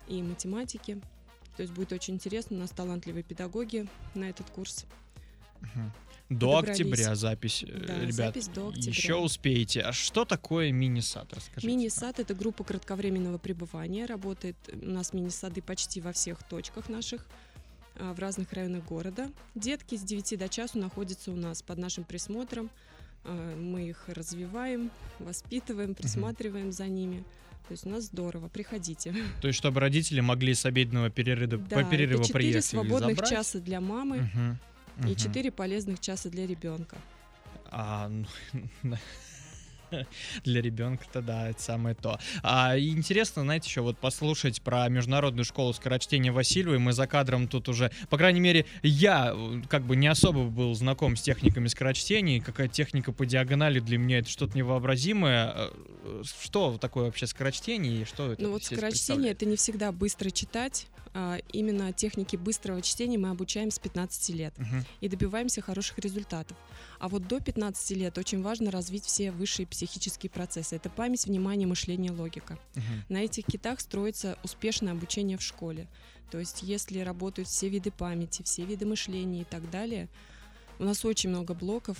и 0.08 0.22
математике. 0.22 1.00
То 1.56 1.62
есть 1.62 1.72
будет 1.72 1.92
очень 1.92 2.14
интересно. 2.14 2.56
У 2.56 2.60
нас 2.60 2.70
талантливые 2.70 3.22
педагоги 3.22 3.86
на 4.14 4.28
этот 4.28 4.50
курс. 4.50 4.86
До 6.30 6.52
Подобрались. 6.52 6.80
октября 6.80 7.14
запись, 7.16 7.64
э, 7.66 7.86
Да, 7.86 8.00
ребят. 8.00 8.14
запись 8.14 8.48
до 8.48 8.68
октября. 8.68 8.90
Еще 8.90 9.16
успеете. 9.16 9.80
А 9.80 9.92
что 9.92 10.24
такое 10.24 10.70
мини-сад? 10.70 11.32
Расскажите. 11.32 11.66
Мини-сад 11.66 12.20
это 12.20 12.34
группа 12.34 12.62
кратковременного 12.62 13.38
пребывания. 13.38 14.06
Работает 14.06 14.56
у 14.72 14.86
нас 14.86 15.12
мини-сады 15.12 15.60
почти 15.60 16.00
во 16.00 16.12
всех 16.12 16.44
точках 16.44 16.88
наших 16.88 17.26
в 18.00 18.18
разных 18.18 18.52
районах 18.52 18.84
города. 18.84 19.30
Детки 19.54 19.96
с 19.96 20.02
9 20.02 20.38
до 20.38 20.48
часу 20.48 20.78
находятся 20.78 21.30
у 21.30 21.36
нас 21.36 21.62
под 21.62 21.78
нашим 21.78 22.04
присмотром. 22.04 22.70
А, 23.24 23.56
Мы 23.56 23.88
их 23.90 24.08
развиваем, 24.08 24.90
воспитываем, 25.18 25.94
присматриваем 25.94 26.72
за 26.72 26.86
ними. 26.86 27.24
То 27.68 27.72
есть 27.72 27.86
у 27.86 27.90
нас 27.90 28.04
здорово. 28.04 28.48
Приходите. 28.48 29.14
То 29.40 29.46
есть, 29.48 29.58
чтобы 29.58 29.78
родители 29.80 30.20
могли 30.20 30.54
с 30.54 30.64
обеденного 30.66 31.08
перерыва, 31.10 31.58
Да, 31.58 31.84
перерыва 31.84 32.20
это 32.20 32.28
4 32.28 32.32
приехать 32.32 32.64
свободных 32.64 33.10
забрать? 33.16 33.30
часа 33.30 33.60
для 33.60 33.80
мамы 33.80 34.16
Мгм. 34.34 34.58
и 35.02 35.12
Мгм. 35.12 35.14
4 35.16 35.50
полезных 35.52 36.00
часа 36.00 36.30
для 36.30 36.46
ребенка. 36.46 36.96
А, 37.70 38.08
ну, 38.08 38.26
для 40.44 40.62
ребенка-то 40.62 41.22
да, 41.22 41.48
это 41.48 41.60
самое 41.60 41.94
то. 41.94 42.18
А, 42.42 42.78
интересно, 42.78 43.42
знаете, 43.42 43.68
еще 43.68 43.80
вот 43.80 43.98
послушать 43.98 44.62
про 44.62 44.88
международную 44.88 45.44
школу 45.44 45.72
скорочтения 45.72 46.32
Васильевой. 46.32 46.78
Мы 46.78 46.92
за 46.92 47.06
кадром 47.06 47.48
тут 47.48 47.68
уже, 47.68 47.90
по 48.08 48.18
крайней 48.18 48.40
мере, 48.40 48.66
я 48.82 49.32
э, 49.34 49.62
как 49.68 49.82
бы 49.82 49.96
не 49.96 50.06
особо 50.06 50.44
был 50.44 50.74
знаком 50.74 51.16
с 51.16 51.22
техниками 51.22 51.68
скорочтения. 51.68 52.40
Какая 52.40 52.68
техника 52.68 53.12
по 53.12 53.26
диагонали 53.26 53.80
для 53.80 53.98
меня 53.98 54.18
это 54.18 54.28
что-то 54.28 54.56
невообразимое. 54.56 55.70
Э, 56.02 56.22
Что 56.24 56.78
такое 56.78 57.04
вообще 57.04 57.26
скорочтение 57.26 58.02
и 58.02 58.04
что 58.04 58.32
это 58.32 58.42
Ну 58.42 58.50
вот 58.52 58.64
скорочтение 58.64 59.32
это 59.32 59.44
не 59.46 59.56
всегда 59.56 59.92
быстро 59.92 60.30
читать. 60.30 60.86
а 61.12 61.38
Именно 61.52 61.92
техники 61.92 62.36
быстрого 62.36 62.80
чтения 62.82 63.18
мы 63.18 63.30
обучаем 63.30 63.70
с 63.70 63.78
15 63.78 64.30
лет. 64.34 64.54
Мгм. 64.58 64.84
и 65.00 65.08
добиваемся 65.08 65.60
хороших 65.60 65.98
результатов. 65.98 66.56
А 66.98 67.08
вот 67.08 67.26
до 67.26 67.40
15 67.40 67.96
лет 67.96 68.16
очень 68.18 68.42
важно 68.42 68.70
развить 68.70 69.04
все 69.04 69.32
высшие 69.32 69.66
психические 69.66 70.30
процессы. 70.30 70.76
Это 70.76 70.88
память, 70.90 71.26
внимание, 71.26 71.66
мышление, 71.66 72.12
логика. 72.12 72.58
Мгм. 72.74 72.84
На 73.08 73.18
этих 73.24 73.44
китах 73.46 73.80
строится 73.80 74.38
успешное 74.44 74.92
обучение 74.92 75.36
в 75.36 75.42
школе. 75.42 75.88
То 76.30 76.38
есть 76.38 76.62
если 76.62 77.00
работают 77.00 77.48
все 77.48 77.68
виды 77.68 77.90
памяти, 77.90 78.42
все 78.44 78.64
виды 78.64 78.86
мышления 78.86 79.40
и 79.42 79.44
так 79.44 79.68
далее, 79.70 80.08
у 80.78 80.84
нас 80.84 81.04
очень 81.04 81.30
много 81.30 81.54
блоков, 81.54 81.96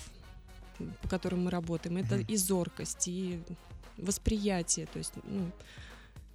по 1.03 1.09
которым 1.09 1.45
мы 1.45 1.51
работаем. 1.51 1.97
Это 1.97 2.17
Мгм. 2.17 2.27
и 2.29 2.37
зоркость, 2.37 3.09
и 3.09 3.41
восприятие. 4.03 4.87
То 4.87 4.99
есть 4.99 5.13
ну, 5.25 5.51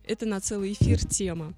это 0.05 0.25
на 0.25 0.39
целый 0.39 0.73
эфир 0.73 1.03
тема. 1.05 1.53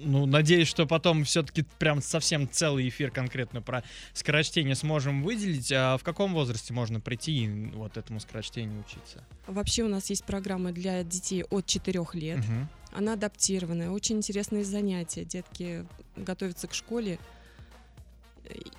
Ну, 0.00 0.26
надеюсь, 0.26 0.68
что 0.68 0.86
потом 0.86 1.24
все-таки 1.24 1.64
прям 1.78 2.02
совсем 2.02 2.48
целый 2.50 2.88
эфир 2.88 3.10
конкретно 3.10 3.62
про 3.62 3.84
скорочтение 4.12 4.74
сможем 4.74 5.22
выделить. 5.22 5.70
А 5.72 5.96
в 5.96 6.02
каком 6.02 6.34
возрасте 6.34 6.72
можно 6.72 7.00
прийти 7.00 7.44
и 7.44 7.48
вот 7.70 7.96
этому 7.96 8.20
скорочтению 8.20 8.80
учиться? 8.80 9.24
Вообще 9.46 9.82
у 9.84 9.88
нас 9.88 10.10
есть 10.10 10.24
программа 10.24 10.72
для 10.72 11.02
детей 11.04 11.44
от 11.44 11.66
4 11.66 12.04
лет. 12.14 12.38
Мгм. 12.38 12.68
Она 12.92 13.14
адаптированная, 13.14 13.90
очень 13.90 14.16
интересные 14.16 14.64
занятия. 14.64 15.24
Детки 15.24 15.86
готовятся 16.16 16.66
к 16.66 16.74
школе 16.74 17.18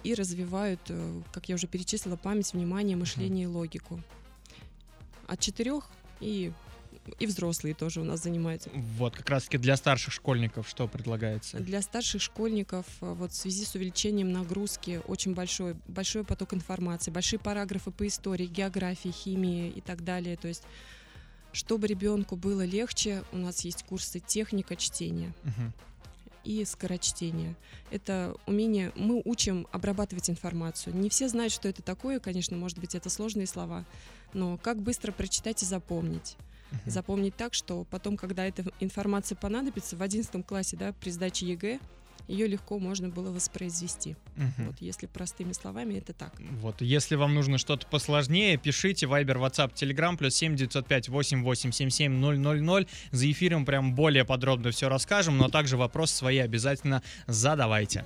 и 0.04 0.14
развивают, 0.14 0.80
э, 0.90 1.22
как 1.32 1.50
я 1.50 1.56
уже 1.56 1.68
перечислила, 1.68 2.16
память, 2.16 2.54
внимание, 2.54 2.96
мышление 2.96 3.46
и 3.46 3.48
логику. 3.48 4.00
От 5.28 5.40
четырех 5.40 5.90
и, 6.20 6.52
и 7.20 7.26
взрослые 7.26 7.76
тоже 7.76 8.02
у 8.02 8.04
нас 8.04 8.22
занимаются. 8.22 8.70
Вот, 8.74 9.16
как 9.16 9.30
раз-таки 9.30 9.58
для 9.58 9.76
старших 9.78 10.14
школьников 10.14 10.68
что 10.68 10.88
предлагается? 10.88 11.60
Для 11.60 11.82
старших 11.82 12.22
школьников 12.22 12.86
э, 13.02 13.14
вот 13.14 13.32
в 13.32 13.36
связи 13.36 13.66
с 13.66 13.76
увеличением 13.76 14.32
нагрузки 14.32 15.02
очень 15.08 15.34
большой, 15.34 15.76
большой 15.88 16.24
поток 16.24 16.54
информации, 16.54 17.12
большие 17.12 17.40
параграфы 17.40 17.92
по 17.92 18.08
истории, 18.08 18.46
географии, 18.46 19.10
химии 19.10 19.70
и 19.70 19.82
так 19.82 20.04
далее. 20.04 20.38
То 20.38 20.48
есть, 20.48 20.64
чтобы 21.52 21.88
ребенку 21.88 22.36
было 22.36 22.66
легче, 22.66 23.24
у 23.32 23.38
нас 23.38 23.62
есть 23.62 23.84
курсы 23.84 24.20
техника 24.20 24.76
чтения. 24.76 25.34
Мгм. 25.44 25.74
И 26.46 26.64
скорочтение. 26.66 27.56
Это 27.92 28.36
умение, 28.46 28.92
мы 28.96 29.22
учим 29.26 29.68
обрабатывать 29.72 30.30
информацию. 30.30 30.96
Не 30.96 31.10
все 31.10 31.28
знают, 31.28 31.52
что 31.52 31.68
это 31.68 31.82
такое, 31.82 32.20
конечно, 32.20 32.56
может 32.56 32.80
быть, 32.80 32.96
это 32.96 33.10
сложные 33.10 33.48
слова, 33.48 33.86
но 34.34 34.58
как 34.58 34.82
быстро 34.82 35.12
прочитать 35.12 35.64
и 35.64 35.66
запомнить. 35.66 36.38
Мгм. 36.72 36.82
Запомнить 36.86 37.36
так, 37.36 37.54
что 37.54 37.86
потом, 37.90 38.18
когда 38.18 38.46
эта 38.46 38.66
информация 38.80 39.36
понадобится, 39.36 39.96
в 39.96 40.02
11 40.02 40.46
классе, 40.46 40.78
да, 40.78 40.94
при 40.94 41.10
сдаче 41.10 41.46
ЕГЭ, 41.48 41.80
ее 42.28 42.48
легко 42.48 42.80
можно 42.80 43.10
было 43.10 43.32
воспроизвести. 43.32 44.16
Мгм. 44.36 44.68
Вот, 44.68 44.76
если 44.80 45.06
простыми 45.08 45.54
словами, 45.54 45.96
это 45.96 46.14
так. 46.14 46.34
Вот, 46.62 46.82
если 46.82 47.16
вам 47.16 47.34
нужно 47.34 47.58
что-то 47.58 47.86
посложнее, 47.88 48.58
пишите 48.58 49.06
Viber, 49.06 49.38
WhatsApp, 49.38 49.74
Telegram, 49.74 50.18
плюс 50.18 50.36
7 50.36 50.56
905 50.56 51.10
8877 51.10 52.12
000. 52.14 52.88
За 53.12 53.32
эфиром 53.32 53.66
прям 53.66 53.96
более 53.96 54.26
подробно 54.26 54.72
все 54.72 54.90
расскажем, 54.90 55.38
но 55.38 55.50
также 55.50 55.78
вопросы 55.78 56.16
свои 56.16 56.40
обязательно 56.40 57.02
задавайте. 57.28 58.06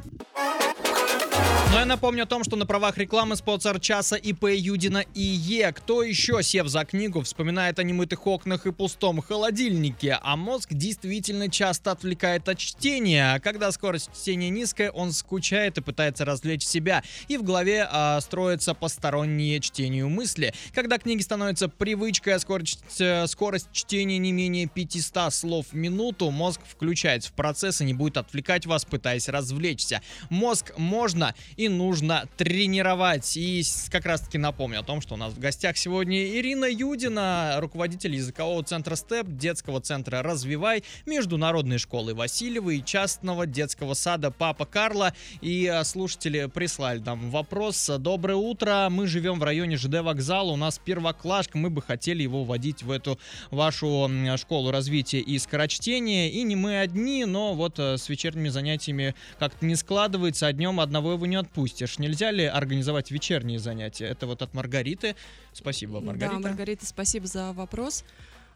Ну 1.71 1.77
я 1.77 1.85
напомню 1.85 2.23
о 2.23 2.25
том, 2.25 2.43
что 2.43 2.55
на 2.55 2.65
правах 2.65 2.97
рекламы 2.97 3.35
спонсор 3.35 3.79
часа 3.79 4.15
ИП 4.15 4.45
Юдина 4.45 5.05
и 5.13 5.21
Е. 5.21 5.71
Кто 5.71 6.01
еще, 6.01 6.41
сев 6.41 6.67
за 6.67 6.83
книгу, 6.83 7.21
вспоминает 7.21 7.77
о 7.77 7.83
немытых 7.83 8.25
окнах 8.25 8.65
и 8.65 8.71
пустом 8.71 9.21
холодильнике, 9.21 10.17
а 10.23 10.35
мозг 10.35 10.69
действительно 10.71 11.47
часто 11.47 11.91
отвлекает 11.91 12.49
от 12.49 12.57
чтения. 12.57 13.39
Когда 13.41 13.71
скорость 13.71 14.09
чтения 14.19 14.49
низкая, 14.49 14.89
он 14.89 15.11
скучает 15.11 15.77
и 15.77 15.81
пытается 15.81 16.25
развлечь 16.25 16.63
себя, 16.63 17.03
и 17.27 17.37
в 17.37 17.43
голове 17.43 17.87
а, 17.87 18.19
строятся 18.19 18.73
посторонние 18.73 19.59
чтению 19.59 20.09
мысли. 20.09 20.55
Когда 20.73 20.97
книги 20.97 21.21
становятся 21.21 21.69
привычкой, 21.69 22.33
а 22.33 22.39
скорость, 22.39 22.99
э, 22.99 23.27
скорость 23.27 23.69
чтения 23.73 24.17
не 24.17 24.31
менее 24.31 24.65
500 24.65 25.31
слов 25.31 25.67
в 25.67 25.75
минуту, 25.75 26.31
мозг 26.31 26.61
включается 26.67 27.29
в 27.29 27.33
процесс 27.33 27.79
и 27.81 27.85
не 27.85 27.93
будет 27.93 28.17
отвлекать 28.17 28.65
вас, 28.65 28.85
пытаясь 28.85 29.29
развлечься. 29.29 30.01
Мозг 30.31 30.73
можно 30.75 31.28
и 31.57 31.69
нужно 31.69 32.27
тренировать. 32.37 33.35
И 33.37 33.63
как 33.89 34.05
раз 34.05 34.21
таки 34.21 34.37
напомню 34.37 34.79
о 34.79 34.83
том, 34.83 35.01
что 35.01 35.15
у 35.15 35.17
нас 35.17 35.33
в 35.33 35.39
гостях 35.39 35.77
сегодня 35.77 36.23
Ирина 36.25 36.65
Юдина, 36.65 37.55
руководитель 37.59 38.15
языкового 38.15 38.63
центра 38.63 38.95
СТЕП, 38.95 39.27
детского 39.27 39.81
центра 39.81 40.21
«Развивай», 40.21 40.83
международной 41.05 41.77
школы 41.77 42.13
Васильева 42.13 42.71
и 42.71 42.83
частного 42.83 43.45
детского 43.45 43.93
сада 43.93 44.31
«Папа 44.31 44.65
Карла». 44.65 45.13
И 45.41 45.67
а, 45.67 45.83
слушатели 45.83 46.45
прислали 46.47 46.99
нам 46.99 47.29
вопрос. 47.29 47.89
Доброе 47.99 48.35
утро, 48.35 48.87
мы 48.89 49.07
живем 49.07 49.39
в 49.39 49.43
районе 49.43 49.77
ЖД 49.77 50.01
вокзала, 50.01 50.51
у 50.51 50.55
нас 50.55 50.79
первоклашка, 50.83 51.57
мы 51.57 51.69
бы 51.69 51.81
хотели 51.81 52.23
его 52.23 52.43
вводить 52.43 52.83
в 52.83 52.91
эту 52.91 53.19
вашу 53.51 54.09
школу 54.37 54.71
развития 54.71 55.19
и 55.19 55.37
скорочтения. 55.39 56.29
И 56.29 56.43
не 56.43 56.55
мы 56.55 56.79
одни, 56.79 57.25
но 57.25 57.53
вот 57.53 57.79
э, 57.79 57.97
с 57.97 58.09
вечерними 58.09 58.49
занятиями 58.49 59.15
как-то 59.37 59.65
не 59.65 59.75
складывается, 59.75 60.47
а 60.47 60.53
днем 60.53 60.79
одного 60.79 61.15
его 61.19 61.25
не 61.25 61.35
отпустишь. 61.35 61.99
Нельзя 61.99 62.31
ли 62.31 62.45
организовать 62.45 63.11
вечерние 63.11 63.59
занятия? 63.59 64.05
Это 64.05 64.25
вот 64.25 64.41
от 64.41 64.53
Маргариты. 64.53 65.15
Спасибо, 65.53 65.99
Маргарита. 65.99 66.41
Да, 66.41 66.49
Маргарита, 66.49 66.85
спасибо 66.85 67.27
за 67.27 67.51
вопрос. 67.53 68.03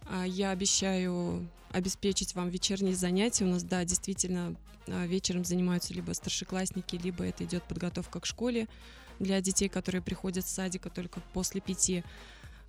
А, 0.09 0.23
Я 0.25 0.51
обещаю 0.51 1.47
обеспечить 1.71 2.35
вам 2.35 2.49
вечерние 2.49 2.95
занятия. 2.95 3.43
У 3.43 3.47
нас, 3.47 3.63
да, 3.63 3.83
действительно, 3.83 4.55
а, 4.87 5.05
вечером 5.05 5.43
занимаются 5.43 5.93
либо 5.93 6.13
старшеклассники, 6.13 6.95
либо 6.95 7.25
это 7.25 7.43
идет 7.43 7.63
подготовка 7.63 8.19
к 8.19 8.25
школе 8.25 8.67
для 9.19 9.41
детей, 9.41 9.69
которые 9.69 10.01
приходят 10.01 10.45
с 10.45 10.51
садика 10.51 10.89
только 10.89 11.19
после 11.33 11.61
пяти. 11.61 12.03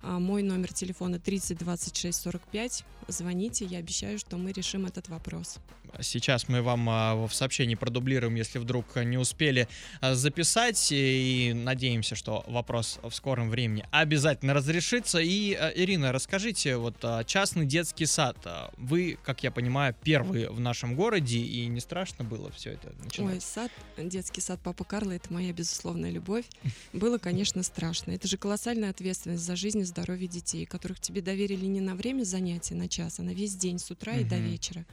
А, 0.07 0.19
Мой 0.19 0.43
номер 0.43 0.71
телефона 0.71 1.19
30 1.19 1.57
26 1.57 2.21
45. 2.21 2.83
Звоните, 3.07 3.65
я 3.65 3.79
обещаю, 3.79 4.19
что 4.19 4.37
мы 4.37 4.51
решим 4.51 4.85
этот 4.85 5.09
вопрос. 5.09 5.57
Сейчас 6.01 6.49
мы 6.49 6.61
вам 6.61 6.89
а, 6.89 7.15
в 7.27 7.33
сообщении 7.33 7.75
продублируем, 7.75 8.35
если 8.35 8.59
вдруг 8.59 8.95
не 8.97 9.17
успели 9.17 9.67
а, 10.01 10.13
записать. 10.13 10.89
И 10.91 11.53
надеемся, 11.55 12.15
что 12.15 12.43
вопрос 12.47 12.99
в 13.01 13.11
скором 13.11 13.49
времени 13.49 13.85
обязательно 13.91 14.53
разрешится. 14.53 15.19
И, 15.19 15.53
а, 15.53 15.69
Ирина, 15.73 16.11
расскажите, 16.11 16.77
вот 16.77 16.95
а, 17.03 17.23
частный 17.23 17.65
детский 17.65 18.05
сад. 18.05 18.37
а, 18.45 18.71
Вы, 18.77 19.17
как 19.23 19.43
я 19.43 19.51
понимаю, 19.51 19.95
первый 20.03 20.49
в 20.49 20.59
нашем 20.59 20.95
городе, 20.95 21.39
и 21.39 21.65
не 21.67 21.79
страшно 21.79 22.25
было 22.25 22.51
все 22.51 22.71
это 22.71 22.89
Ой, 22.89 23.05
начинать? 23.05 23.43
сад, 23.43 23.71
детский 23.97 24.41
сад 24.41 24.59
Папа 24.63 24.83
Карла— 24.83 25.11
это 25.13 25.31
моя 25.33 25.53
безусловная 25.53 26.11
любовь. 26.11 26.45
Было, 26.93 27.17
конечно, 27.19 27.63
страшно. 27.63 28.11
Это 28.11 28.27
же 28.27 28.37
колоссальная 28.37 28.89
ответственность 28.89 29.43
за 29.43 29.55
жизнь 29.55 29.79
и 29.79 29.83
здоровье 29.95 30.27
детей, 30.27 30.65
которых 30.65 30.99
тебе 30.99 31.21
доверили 31.21 31.65
не 31.65 31.79
на 31.79 31.95
время 31.95 32.23
занятия, 32.23 32.75
на 32.75 32.89
час, 32.89 33.19
а 33.19 33.23
на 33.23 33.33
весь 33.33 33.55
день, 33.55 33.79
с 33.79 33.89
утра 33.89 34.13
и 34.17 34.25
до 34.25 34.37
вечера. 34.37 34.85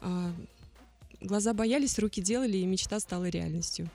А, 0.00 0.32
глаза 1.20 1.54
боялись, 1.54 1.98
руки 2.00 2.20
делали, 2.20 2.56
и 2.56 2.66
мечта 2.66 2.98
стала 2.98 3.28
реальностью. 3.28 3.88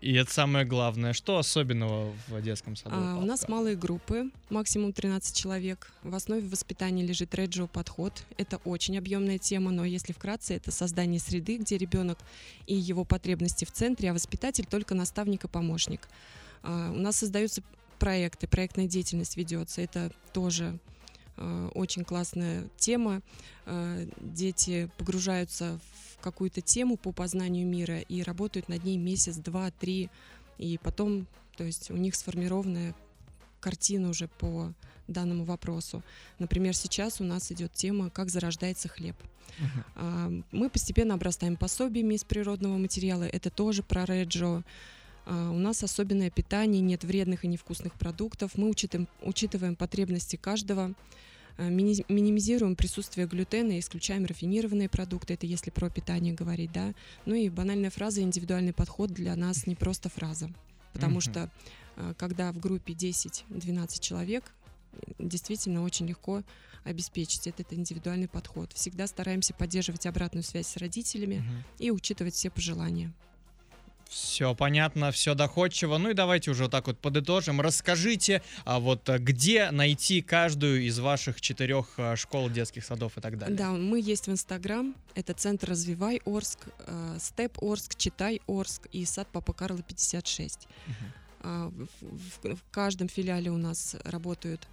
И 0.00 0.14
это 0.14 0.32
самое 0.32 0.64
главное. 0.64 1.12
Что 1.12 1.38
особенного 1.38 2.12
в 2.26 2.42
детском 2.42 2.74
саду? 2.74 2.96
А, 2.98 3.18
у 3.18 3.24
нас 3.24 3.46
малые 3.46 3.76
группы, 3.76 4.30
максимум 4.50 4.92
13 4.92 5.36
человек. 5.36 5.92
В 6.02 6.14
основе 6.14 6.48
воспитания 6.48 7.04
лежит 7.06 7.34
реджио 7.34 7.68
подход. 7.68 8.24
Это 8.38 8.56
очень 8.64 8.98
объемная 8.98 9.38
тема, 9.38 9.70
но 9.70 9.84
если 9.84 10.12
вкратце, 10.12 10.54
это 10.54 10.72
создание 10.72 11.20
среды, 11.20 11.58
где 11.58 11.78
ребенок 11.78 12.18
и 12.66 12.74
его 12.74 13.04
потребности 13.04 13.64
в 13.64 13.70
центре, 13.70 14.10
а 14.10 14.14
воспитатель 14.14 14.66
только 14.66 14.94
наставник 14.94 15.44
и 15.44 15.48
помощник. 15.48 16.08
А, 16.62 16.90
у 16.90 16.98
нас 16.98 17.16
создаются 17.16 17.62
проекты, 17.98 18.46
проектная 18.46 18.86
деятельность 18.86 19.36
ведется. 19.36 19.80
Это 19.80 20.12
тоже 20.32 20.78
э, 21.36 21.70
очень 21.74 22.04
классная 22.04 22.68
тема. 22.76 23.22
Э, 23.66 24.06
дети 24.20 24.90
погружаются 24.98 25.78
в 26.14 26.22
какую-то 26.22 26.60
тему 26.60 26.96
по 26.96 27.12
познанию 27.12 27.66
мира 27.66 27.98
и 28.00 28.22
работают 28.22 28.68
над 28.68 28.84
ней 28.84 28.96
месяц, 28.96 29.36
два, 29.36 29.70
три, 29.70 30.10
и 30.58 30.78
потом, 30.78 31.26
то 31.56 31.64
есть 31.64 31.90
у 31.90 31.96
них 31.96 32.14
сформированная 32.14 32.94
картина 33.60 34.08
уже 34.10 34.28
по 34.28 34.72
данному 35.08 35.44
вопросу. 35.44 36.02
Например, 36.38 36.74
сейчас 36.74 37.20
у 37.20 37.24
нас 37.24 37.52
идет 37.52 37.72
тема 37.72 38.10
«Как 38.10 38.30
зарождается 38.30 38.88
хлеб». 38.88 39.16
А, 39.94 40.30
Мы 40.52 40.68
постепенно 40.68 41.14
обрастаем 41.14 41.56
пособиями 41.56 42.14
из 42.14 42.24
природного 42.24 42.76
материала. 42.76 43.24
Это 43.24 43.50
тоже 43.50 43.82
про 43.82 44.04
реджо. 44.04 44.62
А, 45.26 45.50
У 45.50 45.58
нас 45.58 45.82
особенное 45.82 46.30
питание, 46.30 46.80
нет 46.80 47.04
вредных 47.04 47.44
и 47.44 47.48
невкусных 47.48 47.94
продуктов. 47.94 48.56
Мы 48.56 48.70
учитываем, 48.70 49.08
учитываем 49.22 49.76
потребности 49.76 50.36
каждого, 50.36 50.94
а, 51.58 51.68
мини- 51.68 52.04
минимизируем 52.08 52.76
присутствие 52.76 53.26
глютена 53.26 53.72
и 53.72 53.80
исключаем 53.80 54.24
рафинированные 54.24 54.88
продукты. 54.88 55.34
Это 55.34 55.46
если 55.46 55.70
про 55.70 55.90
питание 55.90 56.32
говорить, 56.32 56.72
да. 56.72 56.94
Ну 57.26 57.34
и 57.34 57.48
банальная 57.48 57.90
фраза 57.90 58.22
«индивидуальный 58.22 58.72
подход» 58.72 59.10
для 59.10 59.34
нас 59.36 59.66
не 59.66 59.74
просто 59.74 60.08
фраза. 60.08 60.48
Потому 60.92 61.20
что 61.20 61.50
а, 61.96 62.14
когда 62.14 62.52
в 62.52 62.58
группе 62.58 62.92
10-12 62.92 64.00
человек, 64.00 64.52
действительно 65.18 65.82
очень 65.82 66.06
легко 66.06 66.42
обеспечить 66.84 67.48
этот 67.48 67.72
индивидуальный 67.72 68.28
подход. 68.28 68.72
Всегда 68.72 69.06
стараемся 69.08 69.52
поддерживать 69.54 70.06
обратную 70.06 70.44
связь 70.44 70.68
с 70.68 70.76
родителями 70.76 71.42
и 71.78 71.90
учитывать 71.90 72.34
все 72.34 72.48
пожелания. 72.48 73.12
Все 74.08 74.54
понятно, 74.54 75.10
все 75.10 75.34
доходчиво. 75.34 75.98
Ну 75.98 76.10
и 76.10 76.14
давайте 76.14 76.50
уже 76.50 76.64
вот 76.64 76.72
так 76.72 76.86
вот 76.86 76.98
подытожим. 76.98 77.60
Расскажите, 77.60 78.42
а 78.64 78.78
вот 78.78 79.08
а, 79.08 79.18
где 79.18 79.70
найти 79.70 80.22
каждую 80.22 80.82
из 80.82 80.98
ваших 80.98 81.40
четырех 81.40 81.86
а, 81.96 82.16
школ, 82.16 82.48
детских 82.48 82.84
садов 82.84 83.18
и 83.18 83.20
так 83.20 83.38
далее. 83.38 83.56
Да, 83.56 83.70
мы 83.72 84.00
есть 84.00 84.28
в 84.28 84.30
Инстаграм. 84.30 84.94
Это 85.14 85.32
центр 85.32 85.70
«Развивай 85.70 86.20
Орск», 86.24 86.68
э, 86.86 87.16
Степ 87.18 87.62
Орск, 87.62 87.96
Читай 87.96 88.40
Орск 88.46 88.86
и 88.92 89.04
сад 89.04 89.28
Папа 89.32 89.52
Карла 89.52 89.82
56. 89.82 90.68
Мгм. 90.86 90.96
А, 91.40 91.72
В, 92.00 92.62
каждом 92.70 93.08
филиале 93.08 93.50
у 93.50 93.56
нас 93.56 93.96
работают 94.04 94.68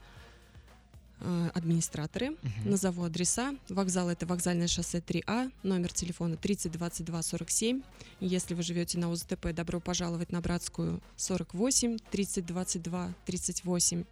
администраторы. 1.54 2.32
Мгм. 2.32 2.72
Назову 2.72 3.04
адреса. 3.04 3.56
Вокзал 3.70 4.10
это 4.10 4.26
вокзальное 4.26 4.68
шоссе 4.68 5.00
3А, 5.00 5.52
номер 5.64 5.94
телефона 5.94 6.36
30 6.38 6.72
22 6.72 7.22
47. 7.22 7.82
Если 8.20 8.54
вы 8.54 8.64
живете 8.64 8.98
на 8.98 9.10
УЗТП, 9.10 9.54
добро 9.54 9.80
пожаловать 9.80 10.32
на 10.32 10.42
Братскую 10.42 11.02
48 11.16 11.98
30 12.12 12.46
22 12.46 13.14
38. 13.26 14.04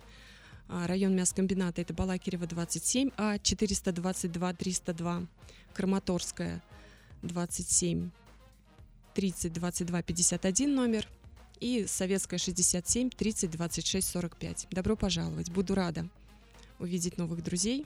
А, 0.69 0.87
Район 0.87 1.15
мясокомбината 1.15 1.81
это 1.81 1.93
Балакирева 1.93 2.47
27, 2.47 3.11
а 3.17 3.37
422 3.37 4.53
302. 4.53 5.27
Краматорская 5.73 6.61
27 7.23 8.09
30 9.13 9.53
22 9.53 10.01
51 10.01 10.75
номер. 10.75 11.07
И 11.59 11.85
Советская 11.87 12.39
67 12.39 13.09
30 13.09 13.51
26 13.51 14.07
45. 14.07 14.67
Добро 14.71 14.95
пожаловать. 14.95 15.51
Буду 15.51 15.75
рада 15.75 16.09
увидеть 16.81 17.17
новых 17.17 17.43
друзей 17.43 17.85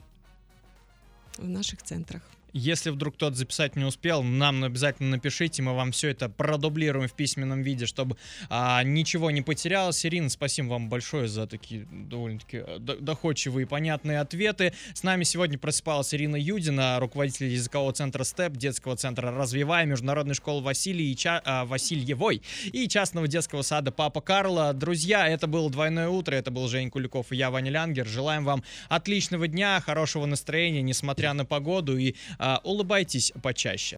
в 1.38 1.46
наших 1.46 1.82
центрах. 1.82 2.22
Если 2.58 2.88
вдруг 2.88 3.16
кто-то 3.16 3.36
записать 3.36 3.76
не 3.76 3.84
успел, 3.84 4.22
нам 4.22 4.64
обязательно 4.64 5.10
напишите, 5.10 5.62
мы 5.62 5.74
вам 5.74 5.92
все 5.92 6.08
это 6.08 6.30
продублируем 6.30 7.06
в 7.06 7.12
письменном 7.12 7.60
виде, 7.60 7.84
чтобы 7.84 8.16
а, 8.48 8.82
ничего 8.82 9.30
не 9.30 9.42
потерялось. 9.42 10.06
Ирина, 10.06 10.30
спасибо 10.30 10.68
вам 10.68 10.88
большое 10.88 11.28
за 11.28 11.46
такие 11.46 11.86
довольно-таки 11.90 12.62
э, 12.66 12.78
до- 12.78 12.96
доходчивые 12.96 13.66
и 13.66 13.68
понятные 13.68 14.20
ответы. 14.20 14.72
С 14.94 15.02
нами 15.02 15.24
сегодня 15.24 15.58
просыпалась 15.58 16.14
Ирина 16.14 16.36
Юдина, 16.36 16.98
руководитель 16.98 17.48
языкового 17.48 17.92
центра 17.92 18.24
СТЕП, 18.24 18.54
детского 18.56 18.96
центра 18.96 19.30
«Развивай», 19.30 19.84
международной 19.84 20.34
школы 20.34 20.62
Василий 20.62 21.12
и 21.12 21.16
Ча- 21.16 21.42
а, 21.44 21.66
Васильевой 21.66 22.40
и 22.72 22.88
частного 22.88 23.28
детского 23.28 23.60
сада 23.60 23.92
«Папа 23.92 24.22
Карла». 24.22 24.72
Друзья, 24.72 25.28
это 25.28 25.46
было 25.46 25.68
«Двойное 25.68 26.08
утро», 26.08 26.34
это 26.34 26.50
был 26.50 26.68
Жень 26.68 26.88
Куликов 26.90 27.32
и 27.32 27.36
я, 27.36 27.50
Ваня 27.50 27.70
Лянгер. 27.70 28.06
Желаем 28.06 28.46
вам 28.46 28.64
отличного 28.88 29.46
дня, 29.46 29.78
хорошего 29.84 30.24
настроения, 30.24 30.80
несмотря 30.80 31.34
на 31.34 31.44
погоду, 31.44 31.98
и 31.98 32.14
а, 32.38 32.45
улыбайтесь 32.64 33.32
почаще. 33.42 33.94